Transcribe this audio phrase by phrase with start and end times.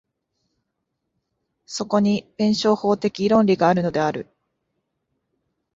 [1.67, 4.25] そこに弁証法的論理があるのである。